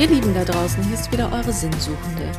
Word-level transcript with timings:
Ihr 0.00 0.08
Lieben 0.08 0.32
da 0.32 0.44
draußen, 0.44 0.82
hier 0.82 0.94
ist 0.94 1.12
wieder 1.12 1.30
eure 1.30 1.52
Sinnsuchende. 1.52 2.32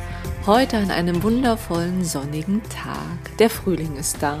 Heute 0.46 0.78
an 0.78 0.90
einem 0.90 1.22
wundervollen 1.22 2.04
sonnigen 2.04 2.60
Tag. 2.64 3.36
Der 3.38 3.48
Frühling 3.48 3.94
ist 3.94 4.20
da. 4.20 4.40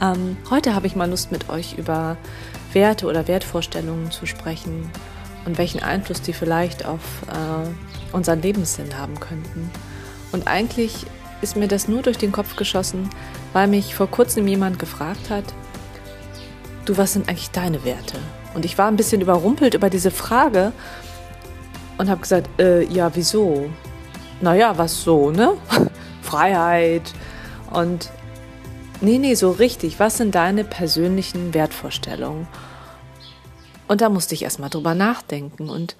Ähm, 0.00 0.36
heute 0.50 0.74
habe 0.74 0.88
ich 0.88 0.96
mal 0.96 1.08
Lust 1.08 1.30
mit 1.30 1.48
euch 1.48 1.78
über 1.78 2.16
Werte 2.72 3.06
oder 3.06 3.28
Wertvorstellungen 3.28 4.10
zu 4.10 4.26
sprechen 4.26 4.90
und 5.44 5.56
welchen 5.56 5.84
Einfluss 5.84 6.20
die 6.20 6.32
vielleicht 6.32 6.84
auf 6.84 6.98
äh, 7.28 8.12
unseren 8.12 8.42
Lebenssinn 8.42 8.98
haben 8.98 9.20
könnten. 9.20 9.70
Und 10.32 10.48
eigentlich 10.48 11.06
ist 11.42 11.54
mir 11.54 11.68
das 11.68 11.86
nur 11.86 12.02
durch 12.02 12.18
den 12.18 12.32
Kopf 12.32 12.56
geschossen, 12.56 13.08
weil 13.52 13.68
mich 13.68 13.94
vor 13.94 14.10
kurzem 14.10 14.48
jemand 14.48 14.80
gefragt 14.80 15.30
hat, 15.30 15.44
du, 16.86 16.96
was 16.96 17.12
sind 17.12 17.28
eigentlich 17.28 17.52
deine 17.52 17.84
Werte? 17.84 18.18
Und 18.54 18.64
ich 18.64 18.78
war 18.78 18.88
ein 18.88 18.96
bisschen 18.96 19.20
überrumpelt 19.20 19.74
über 19.74 19.90
diese 19.90 20.10
Frage 20.10 20.72
und 22.02 22.10
habe 22.10 22.20
gesagt, 22.20 22.60
äh, 22.60 22.82
ja, 22.84 23.14
wieso? 23.14 23.70
Naja, 24.40 24.76
was 24.76 25.02
so, 25.02 25.30
ne? 25.30 25.56
Freiheit 26.22 27.12
und 27.70 28.10
nee, 29.00 29.18
nee, 29.18 29.34
so 29.34 29.52
richtig. 29.52 30.00
Was 30.00 30.16
sind 30.16 30.34
deine 30.34 30.64
persönlichen 30.64 31.54
Wertvorstellungen? 31.54 32.48
Und 33.86 34.00
da 34.00 34.08
musste 34.08 34.34
ich 34.34 34.42
erstmal 34.42 34.68
drüber 34.68 34.96
nachdenken 34.96 35.70
und 35.70 35.94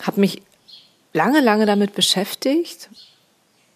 habe 0.00 0.20
mich 0.20 0.42
lange, 1.12 1.40
lange 1.40 1.66
damit 1.66 1.94
beschäftigt, 1.94 2.88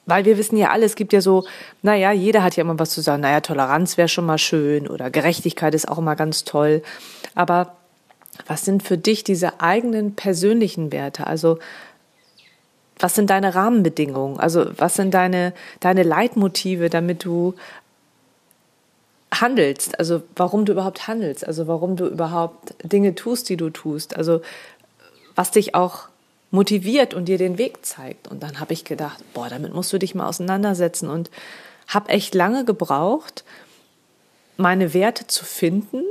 weil 0.05 0.25
wir 0.25 0.39
wissen 0.39 0.56
ja 0.56 0.70
alle, 0.70 0.87
es 0.87 0.95
gibt 0.95 1.12
ja 1.12 1.20
so, 1.20 1.47
naja, 1.83 2.12
jeder 2.12 2.45
hat 2.45 2.55
ja 2.55 2.61
immer 2.61 2.78
was 2.78 2.91
zu 2.91 3.01
sagen, 3.01 3.23
naja, 3.23 3.41
Toleranz 3.41 3.97
wäre 3.97 4.09
schon 4.09 4.27
mal 4.27 4.39
schön 4.39 4.87
oder 4.87 5.11
Gerechtigkeit 5.11 5.75
ist 5.75 5.89
auch 5.89 5.98
immer 5.98 6.14
ganz 6.14 6.44
toll. 6.44 6.83
Aber 7.34 7.77
was 8.47 8.65
sind 8.65 8.83
für 8.83 8.98
dich 8.98 9.25
diese 9.25 9.61
eigenen 9.61 10.15
persönlichen 10.15 10.92
Werte? 10.92 11.27
Also 11.27 11.59
was 12.98 13.15
sind 13.15 13.31
deine 13.31 13.55
Rahmenbedingungen? 13.55 14.41
Also 14.41 14.67
was 14.78 14.95
sind 14.95 15.12
deine, 15.12 15.53
deine 15.81 16.03
Leitmotive, 16.03 16.89
damit 16.89 17.25
du 17.25 17.55
handelst? 19.33 19.98
Also 19.98 20.23
warum 20.34 20.65
du 20.65 20.73
überhaupt 20.73 21.06
handelst? 21.06 21.47
Also 21.47 21.67
warum 21.67 21.97
du 21.97 22.06
überhaupt 22.06 22.75
Dinge 22.83 23.15
tust, 23.15 23.48
die 23.48 23.56
du 23.56 23.70
tust? 23.70 24.17
Also 24.17 24.41
was 25.34 25.50
dich 25.50 25.75
auch 25.75 26.09
motiviert 26.50 27.12
und 27.12 27.27
dir 27.27 27.39
den 27.39 27.59
Weg 27.59 27.84
zeigt. 27.84 28.28
Und 28.28 28.43
dann 28.43 28.61
habe 28.61 28.73
ich 28.73 28.84
gedacht, 28.84 29.23
boah, 29.34 29.48
damit 29.48 29.75
musst 29.75 29.93
du 29.93 29.98
dich 29.98 30.15
mal 30.15 30.27
auseinandersetzen 30.27 31.11
und 31.11 31.31
habe 31.89 32.09
echt 32.09 32.34
lange 32.34 32.65
gebraucht, 32.65 33.45
meine 34.56 34.95
Werte 34.95 35.27
zu 35.27 35.45
finden 35.45 36.03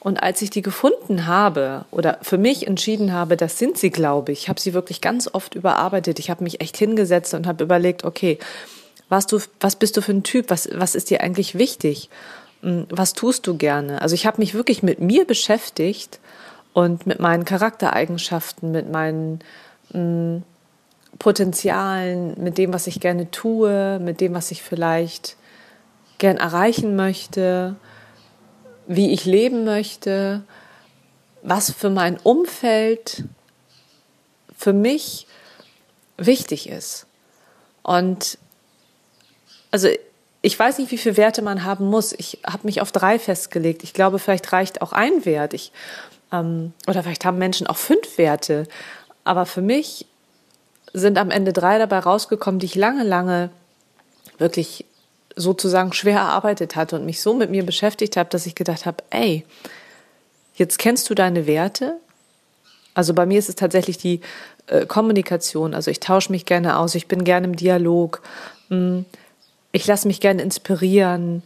und 0.00 0.22
als 0.22 0.40
ich 0.40 0.48
die 0.48 0.62
gefunden 0.62 1.26
habe 1.26 1.84
oder 1.90 2.18
für 2.22 2.38
mich 2.38 2.66
entschieden 2.66 3.12
habe, 3.12 3.36
das 3.36 3.58
sind 3.58 3.76
sie, 3.76 3.90
glaube 3.90 4.32
ich, 4.32 4.48
habe 4.48 4.58
sie 4.58 4.72
wirklich 4.72 5.02
ganz 5.02 5.28
oft 5.30 5.54
überarbeitet. 5.54 6.18
Ich 6.18 6.30
habe 6.30 6.42
mich 6.42 6.62
echt 6.62 6.78
hingesetzt 6.78 7.34
und 7.34 7.46
habe 7.46 7.62
überlegt, 7.62 8.04
okay, 8.04 8.38
was 9.10 9.26
du, 9.26 9.40
was 9.60 9.76
bist 9.76 9.98
du 9.98 10.00
für 10.00 10.12
ein 10.12 10.22
Typ? 10.22 10.48
Was, 10.48 10.70
was 10.72 10.94
ist 10.94 11.10
dir 11.10 11.20
eigentlich 11.20 11.58
wichtig? 11.58 12.08
Hm, 12.62 12.86
was 12.88 13.12
tust 13.12 13.46
du 13.46 13.58
gerne? 13.58 14.00
Also 14.00 14.14
ich 14.14 14.24
habe 14.24 14.40
mich 14.40 14.54
wirklich 14.54 14.82
mit 14.82 15.00
mir 15.00 15.26
beschäftigt 15.26 16.18
und 16.72 17.06
mit 17.06 17.20
meinen 17.20 17.44
Charaktereigenschaften, 17.44 18.72
mit 18.72 18.90
meinen 18.90 19.40
mh, 19.92 20.00
hm, 20.00 20.42
Potenzialen, 21.18 22.42
mit 22.42 22.56
dem, 22.56 22.72
was 22.72 22.86
ich 22.86 23.00
gerne 23.00 23.30
tue, 23.30 23.98
mit 23.98 24.22
dem, 24.22 24.32
was 24.32 24.50
ich 24.50 24.62
vielleicht 24.62 25.36
gern 26.16 26.38
erreichen 26.38 26.96
möchte 26.96 27.76
wie 28.92 29.12
ich 29.12 29.24
leben 29.24 29.62
möchte, 29.62 30.42
was 31.42 31.70
für 31.70 31.90
mein 31.90 32.18
Umfeld 32.18 33.22
für 34.56 34.72
mich 34.72 35.28
wichtig 36.16 36.68
ist. 36.68 37.06
Und 37.84 38.36
also 39.70 39.86
ich 40.42 40.58
weiß 40.58 40.78
nicht, 40.78 40.90
wie 40.90 40.98
viele 40.98 41.16
Werte 41.16 41.40
man 41.40 41.64
haben 41.64 41.86
muss. 41.86 42.12
Ich 42.12 42.40
habe 42.44 42.66
mich 42.66 42.80
auf 42.80 42.90
drei 42.90 43.20
festgelegt. 43.20 43.84
Ich 43.84 43.92
glaube, 43.92 44.18
vielleicht 44.18 44.52
reicht 44.52 44.82
auch 44.82 44.92
ein 44.92 45.24
Wert. 45.24 45.54
Ich, 45.54 45.70
ähm, 46.32 46.72
oder 46.88 47.04
vielleicht 47.04 47.24
haben 47.24 47.38
Menschen 47.38 47.68
auch 47.68 47.76
fünf 47.76 48.18
Werte. 48.18 48.66
Aber 49.22 49.46
für 49.46 49.62
mich 49.62 50.06
sind 50.92 51.16
am 51.16 51.30
Ende 51.30 51.52
drei 51.52 51.78
dabei 51.78 52.00
rausgekommen, 52.00 52.58
die 52.58 52.66
ich 52.66 52.74
lange, 52.74 53.04
lange 53.04 53.50
wirklich 54.38 54.84
sozusagen 55.36 55.92
schwer 55.92 56.18
erarbeitet 56.18 56.76
hatte 56.76 56.96
und 56.96 57.06
mich 57.06 57.20
so 57.20 57.34
mit 57.34 57.50
mir 57.50 57.64
beschäftigt 57.64 58.16
habe, 58.16 58.30
dass 58.30 58.46
ich 58.46 58.54
gedacht 58.54 58.86
habe, 58.86 59.02
ey, 59.10 59.44
jetzt 60.54 60.78
kennst 60.78 61.08
du 61.10 61.14
deine 61.14 61.46
Werte. 61.46 61.96
Also 62.94 63.14
bei 63.14 63.26
mir 63.26 63.38
ist 63.38 63.48
es 63.48 63.54
tatsächlich 63.54 63.98
die 63.98 64.20
äh, 64.66 64.86
Kommunikation. 64.86 65.74
Also 65.74 65.90
ich 65.90 66.00
tausche 66.00 66.32
mich 66.32 66.46
gerne 66.46 66.78
aus, 66.78 66.94
ich 66.94 67.06
bin 67.06 67.24
gerne 67.24 67.46
im 67.46 67.56
Dialog, 67.56 68.22
hm, 68.68 69.04
ich 69.72 69.86
lasse 69.86 70.08
mich 70.08 70.20
gerne 70.20 70.42
inspirieren, 70.42 71.42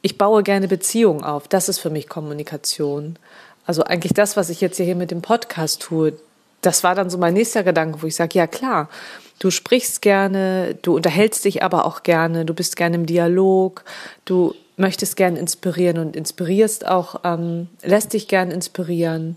ich 0.00 0.16
baue 0.16 0.42
gerne 0.42 0.68
Beziehungen 0.68 1.24
auf. 1.24 1.48
Das 1.48 1.68
ist 1.68 1.78
für 1.78 1.90
mich 1.90 2.08
Kommunikation. 2.08 3.18
Also 3.66 3.84
eigentlich 3.84 4.14
das, 4.14 4.36
was 4.36 4.48
ich 4.48 4.60
jetzt 4.60 4.78
hier 4.78 4.96
mit 4.96 5.10
dem 5.10 5.20
Podcast 5.20 5.82
tue, 5.82 6.14
das 6.62 6.82
war 6.84 6.94
dann 6.94 7.10
so 7.10 7.18
mein 7.18 7.34
nächster 7.34 7.62
Gedanke, 7.62 8.02
wo 8.02 8.06
ich 8.06 8.16
sage, 8.16 8.38
ja 8.38 8.46
klar, 8.46 8.88
du 9.38 9.50
sprichst 9.50 10.02
gerne, 10.02 10.76
du 10.82 10.96
unterhältst 10.96 11.44
dich 11.44 11.62
aber 11.62 11.86
auch 11.86 12.02
gerne, 12.02 12.44
du 12.44 12.54
bist 12.54 12.76
gerne 12.76 12.96
im 12.96 13.06
Dialog, 13.06 13.84
du 14.24 14.54
möchtest 14.76 15.16
gerne 15.16 15.38
inspirieren 15.38 15.98
und 15.98 16.16
inspirierst 16.16 16.86
auch, 16.86 17.20
ähm, 17.24 17.68
lässt 17.82 18.12
dich 18.12 18.28
gern 18.28 18.50
inspirieren. 18.50 19.36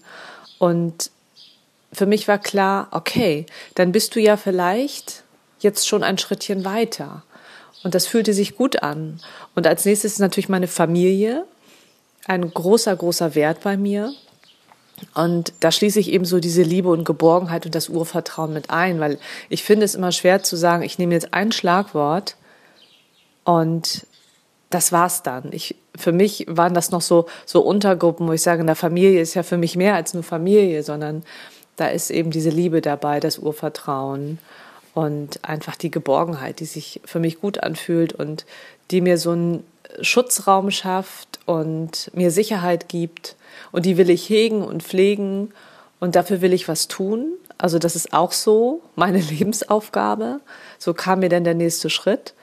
Und 0.60 1.12
für 1.92 2.06
mich 2.06 2.28
war 2.28 2.38
klar, 2.38 2.88
okay, 2.92 3.46
dann 3.76 3.92
bist 3.92 4.16
du 4.16 4.20
ja 4.20 4.38
vielleicht 4.38 5.24
jetzt 5.60 5.88
schon 5.88 6.04
ein 6.04 6.18
Schrittchen 6.18 6.64
weiter. 6.64 7.24
Und 7.84 7.96
das 7.96 8.06
fühlte 8.06 8.34
sich 8.34 8.56
gut 8.56 8.84
an. 8.84 9.20
Und 9.56 9.66
als 9.66 9.86
nächstes 9.86 10.14
ist 10.14 10.20
natürlich 10.20 10.50
meine 10.50 10.68
Familie, 10.68 11.46
ein 12.28 12.54
großer, 12.54 12.96
großer 12.96 13.34
Wert 13.34 13.62
bei 13.62 13.78
mir. 13.78 14.14
Und 15.16 15.54
da 15.60 15.72
schließe 15.72 16.00
ich 16.00 16.12
eben 16.12 16.26
so 16.26 16.40
diese 16.40 16.64
Liebe 16.64 16.90
und 16.90 17.04
Geborgenheit 17.04 17.66
und 17.66 17.76
das 17.76 17.90
Urvertrauen 17.90 18.54
mit 18.54 18.70
ein, 18.70 19.00
weil 19.00 19.20
ich 19.50 19.64
finde 19.64 19.86
es 19.86 19.96
immer 19.96 20.12
schwer 20.12 20.44
zu 20.44 20.56
sagen, 20.56 20.84
ich 20.84 20.98
nehme 20.98 21.14
jetzt 21.14 21.34
ein 21.34 21.52
Schlagwort 21.52 22.36
und 23.44 24.06
das 24.70 24.92
war's 24.92 25.24
dann. 25.24 25.50
Ich, 25.52 25.76
für 25.96 26.12
mich 26.12 26.46
waren 26.48 26.74
das 26.74 26.92
noch 26.92 27.02
so, 27.02 27.28
so 27.46 27.62
Untergruppen, 27.62 28.28
wo 28.28 28.34
ich 28.34 28.42
sage, 28.42 28.62
in 28.62 28.68
der 28.68 28.76
Familie 28.76 29.22
ist 29.22 29.34
ja 29.34 29.44
für 29.44 29.58
mich 29.58 29.76
mehr 29.76 29.96
als 29.96 30.14
nur 30.14 30.24
Familie, 30.24 30.84
sondern 30.84 31.24
da 31.76 31.88
ist 31.88 32.10
eben 32.10 32.32
diese 32.32 32.50
Liebe 32.50 32.82
dabei, 32.82 33.20
das 33.20 33.38
Urvertrauen 33.38 34.40
und 34.94 35.44
einfach 35.44 35.76
die 35.76 35.92
Geborgenheit, 35.92 36.60
die 36.60 36.66
sich 36.66 37.02
für 37.06 37.20
mich 37.20 37.40
gut 37.40 37.64
anfühlt 37.64 38.14
und 38.14 38.46
die 38.92 39.02
mir 39.02 39.18
so 39.18 39.32
einen 39.32 39.64
Schutzraum 40.02 40.72
schafft 40.72 41.40
und 41.46 42.12
mir 42.14 42.32
Sicherheit 42.32 42.88
gibt 42.90 43.36
und 43.72 43.86
die 43.86 43.98
will 43.98 44.10
ich 44.10 44.30
hegen 44.30 44.64
und 44.64 44.84
pflegen 44.84 45.54
und 46.00 46.16
dafür 46.16 46.42
will 46.42 46.54
ich 46.54 46.68
was 46.68 46.88
tun. 46.88 47.34
Also 47.58 47.78
das 47.78 47.96
ist 47.96 48.14
auch 48.14 48.32
so 48.32 48.82
meine 48.96 49.20
Lebensaufgabe. 49.32 50.40
So 50.80 50.94
kam 50.94 51.20
mir 51.20 51.30
dann 51.30 51.44
der 51.44 51.54
nächste 51.54 51.90
Schritt. 51.90 52.34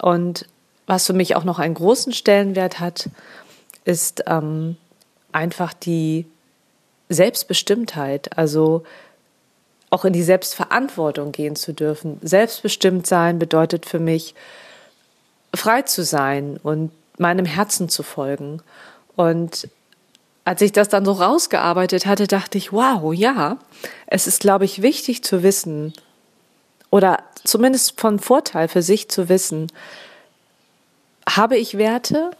Und 0.00 0.46
was 0.86 1.06
für 1.06 1.12
mich 1.12 1.36
auch 1.36 1.44
noch 1.44 1.58
einen 1.58 1.74
großen 1.74 2.12
Stellenwert 2.12 2.80
hat, 2.80 3.08
ist 3.84 4.24
ähm, 4.26 4.76
einfach 5.32 5.72
die 5.72 6.26
Selbstbestimmtheit. 7.08 8.36
Also 8.36 8.82
auch 9.90 10.04
in 10.04 10.12
die 10.12 10.22
Selbstverantwortung 10.22 11.32
gehen 11.32 11.56
zu 11.56 11.72
dürfen. 11.72 12.18
Selbstbestimmt 12.22 13.06
sein 13.06 13.38
bedeutet 13.38 13.86
für 13.86 13.98
mich, 13.98 14.34
frei 15.54 15.82
zu 15.82 16.04
sein 16.04 16.58
und 16.62 16.92
meinem 17.18 17.46
Herzen 17.46 17.88
zu 17.88 18.02
folgen. 18.02 18.62
Und 19.16 19.68
als 20.44 20.62
ich 20.62 20.72
das 20.72 20.88
dann 20.88 21.04
so 21.04 21.12
rausgearbeitet 21.12 22.06
hatte, 22.06 22.26
dachte 22.26 22.58
ich, 22.58 22.72
wow, 22.72 23.12
ja, 23.12 23.58
es 24.06 24.26
ist, 24.26 24.40
glaube 24.40 24.64
ich, 24.64 24.82
wichtig 24.82 25.22
zu 25.22 25.42
wissen 25.42 25.92
oder 26.90 27.22
zumindest 27.44 28.00
von 28.00 28.18
Vorteil 28.18 28.68
für 28.68 28.82
sich 28.82 29.08
zu 29.08 29.28
wissen, 29.28 29.70
habe 31.28 31.56
ich 31.56 31.76
Werte? 31.76 32.30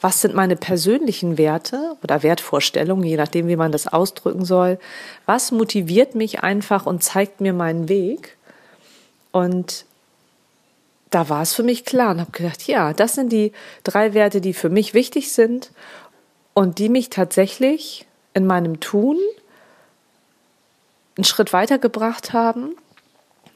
Was 0.00 0.20
sind 0.20 0.32
meine 0.32 0.54
persönlichen 0.54 1.38
Werte 1.38 1.96
oder 2.04 2.22
Wertvorstellungen, 2.22 3.04
je 3.04 3.16
nachdem, 3.16 3.48
wie 3.48 3.56
man 3.56 3.72
das 3.72 3.88
ausdrücken 3.88 4.44
soll? 4.44 4.78
Was 5.26 5.50
motiviert 5.50 6.14
mich 6.14 6.44
einfach 6.44 6.86
und 6.86 7.02
zeigt 7.02 7.40
mir 7.40 7.52
meinen 7.52 7.88
Weg? 7.88 8.36
Und 9.32 9.86
da 11.10 11.28
war 11.28 11.42
es 11.42 11.54
für 11.54 11.62
mich 11.62 11.84
klar 11.84 12.10
und 12.10 12.20
habe 12.20 12.32
gedacht, 12.32 12.66
ja, 12.66 12.92
das 12.92 13.14
sind 13.14 13.32
die 13.32 13.52
drei 13.84 14.14
Werte, 14.14 14.40
die 14.40 14.52
für 14.52 14.68
mich 14.68 14.94
wichtig 14.94 15.32
sind 15.32 15.70
und 16.54 16.78
die 16.78 16.88
mich 16.88 17.10
tatsächlich 17.10 18.06
in 18.34 18.46
meinem 18.46 18.80
Tun 18.80 19.18
einen 21.16 21.24
Schritt 21.24 21.52
weitergebracht 21.52 22.32
haben 22.32 22.76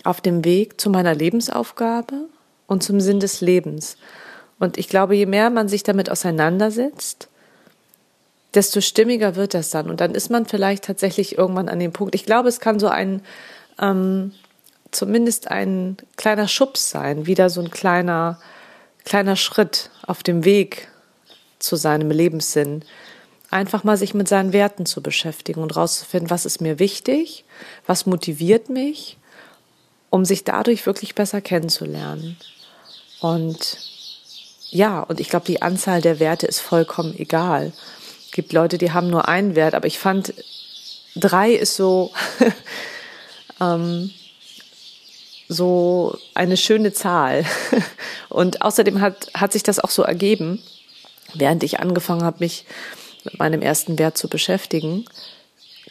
auf 0.05 0.21
dem 0.21 0.45
Weg 0.45 0.81
zu 0.81 0.91
meiner 0.91 1.15
Lebensaufgabe 1.15 2.29
und 2.67 2.83
zum 2.83 3.01
Sinn 3.01 3.21
des 3.21 3.41
Lebens. 3.41 3.97
Und 4.59 4.79
ich 4.79 4.89
glaube, 4.89 5.15
je 5.15 5.27
mehr 5.27 5.51
man 5.51 5.69
sich 5.69 5.83
damit 5.83 6.11
auseinandersetzt, 6.11 7.29
desto 8.55 8.81
stimmiger 8.81 9.37
wird 9.37 9.55
das 9.55 9.71
dann. 9.71 9.89
Und 9.89 10.01
dann 10.01 10.15
ist 10.15 10.31
man 10.31 10.47
vielleicht 10.47 10.85
tatsächlich 10.85 11.39
irgendwann 11.39 11.69
an 11.69 11.79
dem 11.79 11.93
Punkt. 11.93 12.15
Ich 12.15 12.27
glaube, 12.27 12.49
es 12.49 12.61
kann 12.61 12.79
so 12.79 12.89
ein, 12.89 13.23
ähm, 13.81 14.33
zumindest 14.93 15.51
ein 15.51 15.97
kleiner 16.17 16.47
Schubs 16.47 16.91
sein, 16.91 17.27
wieder 17.27 17.51
so 17.51 17.61
ein 17.61 17.71
kleiner, 17.71 18.39
kleiner 19.05 19.37
Schritt 19.37 19.91
auf 20.07 20.23
dem 20.23 20.45
Weg 20.45 20.89
zu 21.59 21.77
seinem 21.77 22.11
Lebenssinn. 22.11 22.85
Einfach 23.51 23.85
mal 23.85 23.97
sich 23.97 24.15
mit 24.15 24.29
seinen 24.29 24.53
Werten 24.53 24.87
zu 24.87 25.03
beschäftigen 25.03 25.63
und 25.63 25.75
rauszufinden, 25.77 26.31
was 26.31 26.47
ist 26.47 26.61
mir 26.61 26.79
wichtig, 26.79 27.45
was 27.87 28.07
motiviert 28.07 28.69
mich, 28.69 29.19
um 30.11 30.25
sich 30.25 30.45
dadurch 30.45 30.87
wirklich 30.87 31.15
besser 31.15 31.41
kennenzulernen. 31.41 32.37
Und 33.21 33.79
ja, 34.71 35.01
und 35.01 35.21
ich 35.21 35.29
glaube, 35.29 35.47
die 35.47 35.63
Anzahl 35.63 36.01
der 36.01 36.19
Werte 36.19 36.47
ist 36.47 36.61
vollkommen 36.61 37.15
egal. 37.19 37.73
Es 38.27 38.33
gibt 38.33 38.53
Leute, 38.53 38.79
die 38.79 38.93
haben 38.93 39.11
nur 39.11 39.29
einen 39.29 39.55
Wert, 39.55 39.75
aber 39.75 39.87
ich 39.87 39.99
fand, 39.99 40.33
drei 41.15 41.53
ist 41.53 41.77
so, 41.77 42.11
ähm, 43.61 44.11
so 45.53 46.17
eine 46.35 46.57
schöne 46.57 46.93
Zahl. 46.93 47.45
Und 48.29 48.63
außerdem 48.63 49.01
hat, 49.01 49.29
hat 49.35 49.53
sich 49.53 49.63
das 49.63 49.79
auch 49.79 49.91
so 49.91 50.03
ergeben, 50.03 50.63
während 51.35 51.63
ich 51.63 51.81
angefangen 51.81 52.25
habe, 52.25 52.39
mich 52.41 52.65
mit 53.25 53.39
meinem 53.39 53.63
ersten 53.63 53.99
Wert 53.99 54.19
zu 54.19 54.29
beschäftigen, 54.29 55.05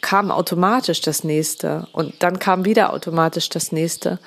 kam 0.00 0.30
automatisch 0.30 1.00
das 1.00 1.24
nächste 1.24 1.86
und 1.92 2.14
dann 2.18 2.38
kam 2.38 2.64
wieder 2.64 2.92
automatisch 2.92 3.48
das 3.48 3.72
nächste. 3.72 4.18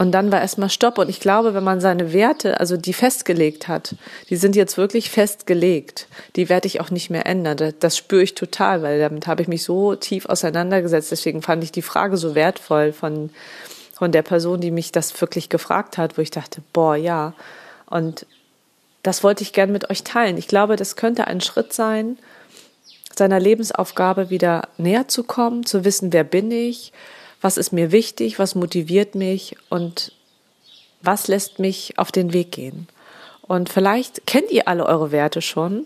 Und 0.00 0.12
dann 0.12 0.32
war 0.32 0.40
erstmal 0.40 0.70
Stopp. 0.70 0.96
Und 0.96 1.10
ich 1.10 1.20
glaube, 1.20 1.52
wenn 1.52 1.62
man 1.62 1.82
seine 1.82 2.14
Werte, 2.14 2.58
also 2.58 2.78
die 2.78 2.94
festgelegt 2.94 3.68
hat, 3.68 3.96
die 4.30 4.36
sind 4.36 4.56
jetzt 4.56 4.78
wirklich 4.78 5.10
festgelegt. 5.10 6.06
Die 6.36 6.48
werde 6.48 6.68
ich 6.68 6.80
auch 6.80 6.90
nicht 6.90 7.10
mehr 7.10 7.26
ändern. 7.26 7.74
Das, 7.80 7.98
spüre 7.98 8.22
ich 8.22 8.34
total, 8.34 8.80
weil 8.80 8.98
damit 8.98 9.26
habe 9.26 9.42
ich 9.42 9.48
mich 9.48 9.62
so 9.62 9.94
tief 9.96 10.24
auseinandergesetzt. 10.24 11.10
Deswegen 11.10 11.42
fand 11.42 11.62
ich 11.64 11.70
die 11.70 11.82
Frage 11.82 12.16
so 12.16 12.34
wertvoll 12.34 12.94
von, 12.94 13.28
von 14.00 14.12
der 14.12 14.22
Person, 14.22 14.62
die 14.62 14.70
mich 14.70 14.92
das 14.92 15.20
wirklich 15.20 15.50
gefragt 15.50 15.98
hat, 15.98 16.16
wo 16.16 16.22
ich 16.22 16.30
dachte, 16.30 16.62
boah, 16.72 16.96
ja. 16.96 17.34
Und 17.84 18.24
das 19.02 19.22
wollte 19.22 19.42
ich 19.42 19.52
gern 19.52 19.72
mit 19.72 19.90
euch 19.90 20.04
teilen. 20.04 20.38
Ich 20.38 20.48
glaube, 20.48 20.76
das 20.76 20.96
könnte 20.96 21.26
ein 21.26 21.42
Schritt 21.42 21.74
sein, 21.74 22.18
seiner 23.14 23.38
Lebensaufgabe 23.38 24.30
wieder 24.30 24.70
näher 24.78 25.06
zu 25.06 25.22
kommen, 25.22 25.66
zu 25.66 25.84
wissen, 25.84 26.14
wer 26.14 26.24
bin 26.24 26.50
ich, 26.50 26.94
was 27.42 27.58
ist 27.58 27.72
mir 27.72 27.92
wichtig, 27.92 28.38
was 28.38 28.54
motiviert 28.54 29.14
mich 29.14 29.56
und 29.68 30.12
was 31.02 31.28
lässt 31.28 31.58
mich 31.58 31.98
auf 31.98 32.10
den 32.10 32.32
Weg 32.32 32.52
gehen. 32.52 32.88
Und 33.42 33.68
vielleicht 33.68 34.26
kennt 34.26 34.50
ihr 34.50 34.66
alle 34.66 34.86
eure 34.86 35.12
Werte 35.12 35.42
schon, 35.42 35.84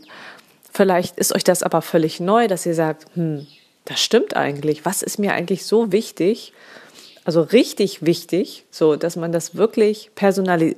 vielleicht 0.73 1.19
ist 1.19 1.35
euch 1.35 1.43
das 1.43 1.65
aber 1.65 1.83
völlig 1.83 2.21
neu, 2.21 2.47
dass 2.47 2.65
ihr 2.65 2.77
sagt, 2.77 3.07
hm, 3.15 3.49
das 3.87 4.01
stimmt 4.01 4.37
eigentlich, 4.37 4.85
was 4.85 5.03
ist 5.03 5.19
mir 5.19 5.33
eigentlich 5.33 5.67
so 5.67 5.91
wichtig 5.91 6.53
also 7.25 7.43
richtig 7.43 8.05
wichtig, 8.05 8.65
so 8.71 8.97
dass 8.97 9.17
man 9.17 9.33
das 9.33 9.57
wirklich 9.57 10.11
personali 10.15 10.77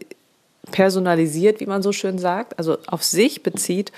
personalisiert, 0.72 1.60
wie 1.60 1.66
man 1.66 1.80
so 1.80 1.92
schön 1.92 2.18
sagt, 2.18 2.58
also 2.58 2.76
auf 2.88 3.04
sich 3.04 3.44
bezieht 3.44 3.92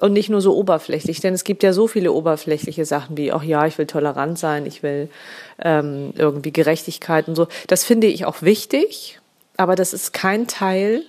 und 0.00 0.14
nicht 0.14 0.30
nur 0.30 0.40
so 0.40 0.56
oberflächlich. 0.56 1.20
Denn 1.20 1.34
es 1.34 1.44
gibt 1.44 1.62
ja 1.62 1.74
so 1.74 1.86
viele 1.86 2.12
oberflächliche 2.12 2.86
Sachen 2.86 3.18
wie, 3.18 3.30
ach 3.30 3.42
ja, 3.42 3.66
ich 3.66 3.76
will 3.76 3.86
tolerant 3.86 4.38
sein, 4.38 4.64
ich 4.64 4.82
will 4.82 5.10
ähm, 5.58 6.14
irgendwie 6.16 6.50
Gerechtigkeit 6.50 7.28
und 7.28 7.34
so. 7.34 7.46
Das 7.66 7.84
finde 7.84 8.06
ich 8.06 8.24
auch 8.24 8.40
wichtig, 8.40 9.20
aber 9.58 9.74
das 9.74 9.92
ist 9.92 10.14
kein 10.14 10.46
Teil, 10.46 11.02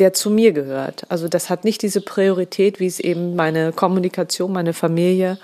der 0.00 0.12
zu 0.12 0.30
mir 0.30 0.52
gehört. 0.52 1.04
Also 1.08 1.28
das 1.28 1.50
hat 1.50 1.64
nicht 1.64 1.82
diese 1.82 2.00
Priorität, 2.00 2.80
wie 2.80 2.86
es 2.86 2.98
eben 2.98 3.36
meine 3.36 3.72
Kommunikation, 3.72 4.52
meine 4.52 4.72
Familie 4.72 5.38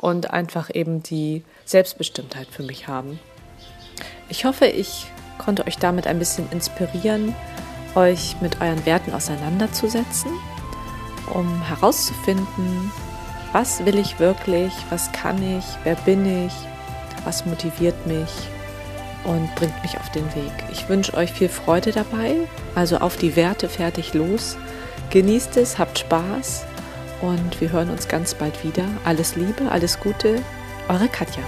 und 0.00 0.30
einfach 0.30 0.70
eben 0.72 1.02
die 1.02 1.44
Selbstbestimmtheit 1.66 2.48
für 2.50 2.62
mich 2.62 2.88
haben. 2.88 3.20
Ich 4.30 4.44
hoffe, 4.44 4.66
ich 4.66 5.06
konnte 5.38 5.66
euch 5.66 5.76
damit 5.76 6.06
ein 6.06 6.18
bisschen 6.18 6.50
inspirieren, 6.50 7.34
euch 7.94 8.36
mit 8.40 8.60
euren 8.60 8.84
Werten 8.86 9.12
auseinanderzusetzen, 9.12 10.30
um 11.32 11.62
herauszufinden, 11.66 12.90
was 13.52 13.84
will 13.84 13.98
ich 13.98 14.18
wirklich, 14.18 14.72
was 14.88 15.12
kann 15.12 15.42
ich, 15.58 15.64
wer 15.84 15.96
bin 15.96 16.46
ich, 16.46 16.52
was 17.24 17.44
motiviert 17.44 18.06
mich 18.06 18.30
und 19.24 19.54
bringt 19.56 19.82
mich 19.82 19.98
auf 19.98 20.10
den 20.12 20.26
Weg. 20.34 20.52
Ich 20.72 20.88
wünsche 20.88 21.14
euch 21.14 21.32
viel 21.32 21.50
Freude 21.50 21.92
dabei, 21.92 22.36
also 22.74 22.98
auf 22.98 23.16
die 23.16 23.36
Werte 23.36 23.68
fertig 23.68 24.14
los. 24.14 24.56
Genießt 25.10 25.56
es, 25.58 25.78
habt 25.78 25.98
Spaß 25.98 26.64
und 27.20 27.60
wir 27.60 27.72
hören 27.72 27.90
uns 27.90 28.08
ganz 28.08 28.34
bald 28.34 28.64
wieder. 28.64 28.84
Alles 29.04 29.36
Liebe, 29.36 29.70
alles 29.70 30.00
Gute, 30.00 30.42
eure 30.88 31.08
Katja. 31.08 31.42